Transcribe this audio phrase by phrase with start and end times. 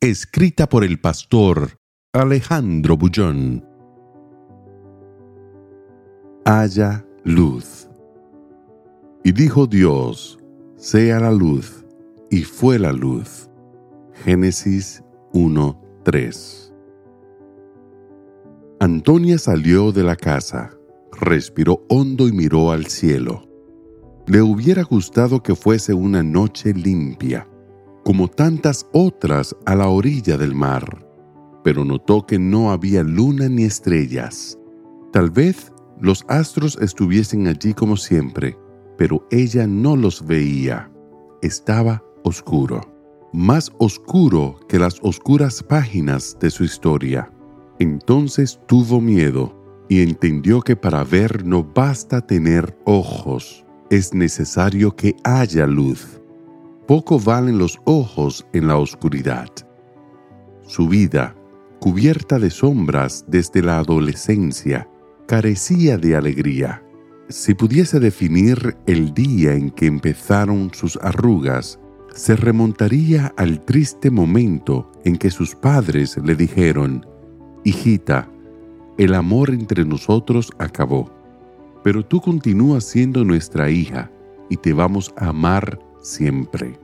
[0.00, 1.80] Escrita por el pastor
[2.12, 3.66] Alejandro Bullón.
[6.44, 7.88] Haya luz.
[9.24, 10.38] Y dijo Dios,
[10.76, 11.84] sea la luz,
[12.30, 13.50] y fue la luz.
[14.24, 16.72] Génesis 1:3.
[18.78, 20.70] Antonia salió de la casa,
[21.20, 23.48] respiró hondo y miró al cielo.
[24.28, 27.48] Le hubiera gustado que fuese una noche limpia,
[28.04, 31.06] como tantas otras a la orilla del mar,
[31.62, 34.58] pero notó que no había luna ni estrellas.
[35.12, 38.56] Tal vez los astros estuviesen allí como siempre,
[38.96, 40.90] pero ella no los veía.
[41.42, 42.80] Estaba oscuro,
[43.32, 47.30] más oscuro que las oscuras páginas de su historia.
[47.78, 49.54] Entonces tuvo miedo
[49.88, 56.17] y entendió que para ver no basta tener ojos, es necesario que haya luz.
[56.88, 59.50] Poco valen los ojos en la oscuridad.
[60.62, 61.36] Su vida,
[61.80, 64.88] cubierta de sombras desde la adolescencia,
[65.26, 66.82] carecía de alegría.
[67.28, 71.78] Si pudiese definir el día en que empezaron sus arrugas,
[72.14, 77.04] se remontaría al triste momento en que sus padres le dijeron,
[77.64, 78.30] Hijita,
[78.96, 81.10] el amor entre nosotros acabó,
[81.84, 84.10] pero tú continúas siendo nuestra hija
[84.48, 86.78] y te vamos a amar siempre.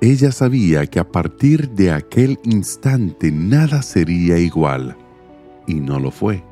[0.00, 4.96] Ella sabía que a partir de aquel instante nada sería igual,
[5.66, 6.42] y no lo fue.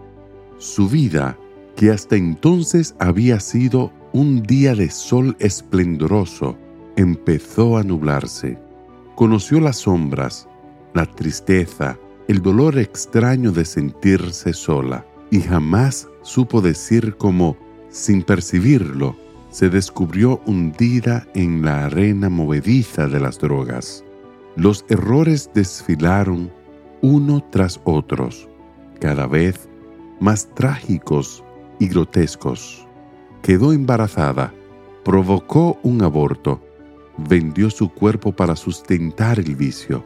[0.59, 1.37] Su vida,
[1.75, 6.57] que hasta entonces había sido un día de sol esplendoroso,
[6.97, 8.59] empezó a nublarse.
[9.17, 10.49] Conoció las sombras,
[10.95, 11.99] la tristeza,
[12.29, 17.57] el dolor extraño de sentirse sola, y jamás supo decir cómo,
[17.89, 19.17] sin percibirlo,
[19.51, 24.05] se descubrió hundida en la arena movediza de las drogas.
[24.57, 26.51] Los errores desfilaron
[27.03, 28.49] uno tras otros,
[29.01, 29.69] cada vez
[30.21, 31.43] más trágicos
[31.79, 32.87] y grotescos.
[33.43, 34.53] Quedó embarazada,
[35.05, 36.63] provocó un aborto,
[37.17, 40.05] vendió su cuerpo para sustentar el vicio.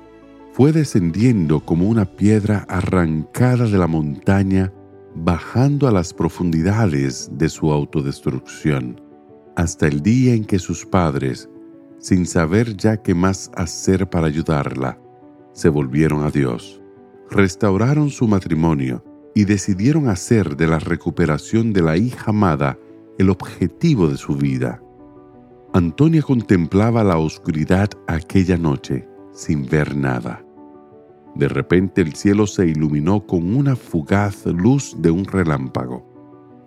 [0.53, 4.73] Fue descendiendo como una piedra arrancada de la montaña,
[5.17, 9.01] bajando a las profundidades de su autodestrucción,
[9.57, 11.49] hasta el día en que sus padres,
[11.99, 14.99] sin saber ya qué más hacer para ayudarla,
[15.53, 16.83] se volvieron a Dios,
[17.31, 19.05] restauraron su matrimonio
[19.35, 22.79] y decidieron hacer de la recuperación de la hija amada
[23.19, 24.81] el objetivo de su vida.
[25.73, 30.45] Antonia contemplaba la oscuridad aquella noche sin ver nada.
[31.35, 36.07] De repente el cielo se iluminó con una fugaz luz de un relámpago.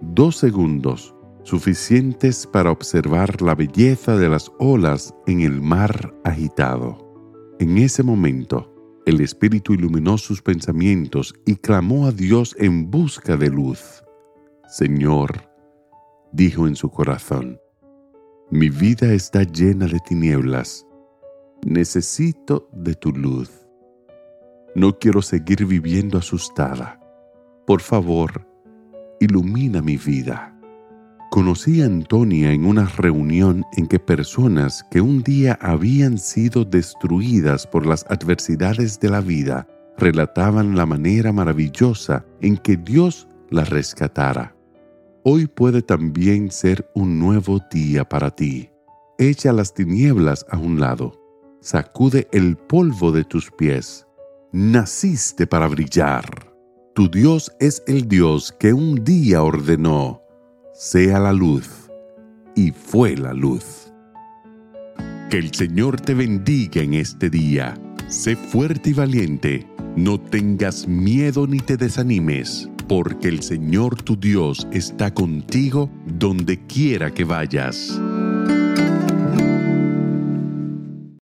[0.01, 1.15] Dos segundos,
[1.47, 6.97] suficientes para observar la belleza de las olas en el mar agitado.
[7.59, 8.73] En ese momento,
[9.05, 14.03] el Espíritu iluminó sus pensamientos y clamó a Dios en busca de luz.
[14.67, 15.49] Señor,
[16.33, 17.57] dijo en su corazón,
[18.51, 20.85] mi vida está llena de tinieblas.
[21.65, 23.49] Necesito de tu luz.
[24.75, 26.99] No quiero seguir viviendo asustada.
[27.65, 28.45] Por favor,
[29.21, 30.56] ilumina mi vida.
[31.29, 37.67] Conocí a Antonia en una reunión en que personas que un día habían sido destruidas
[37.67, 39.67] por las adversidades de la vida
[39.97, 44.55] relataban la manera maravillosa en que Dios las rescatara.
[45.23, 48.69] Hoy puede también ser un nuevo día para ti.
[49.17, 51.11] Echa las tinieblas a un lado.
[51.59, 54.07] Sacude el polvo de tus pies.
[54.53, 56.23] Naciste para brillar.
[56.95, 60.26] Tu Dios es el Dios que un día ordenó
[60.77, 61.89] sea la luz,
[62.55, 63.91] y fue la luz.
[65.27, 67.73] Que el Señor te bendiga en este día.
[68.07, 69.67] Sé fuerte y valiente.
[69.95, 77.11] No tengas miedo ni te desanimes, porque el Señor tu Dios está contigo donde quiera
[77.11, 77.99] que vayas.